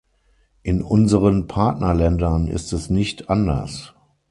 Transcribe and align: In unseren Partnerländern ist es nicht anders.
In 0.63 0.81
unseren 0.81 1.45
Partnerländern 1.45 2.47
ist 2.47 2.73
es 2.73 2.89
nicht 2.89 3.29
anders. 3.29 3.93